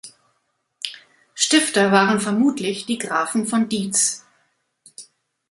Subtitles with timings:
[1.35, 4.25] Stifter waren vermutlich die Grafen von Diez.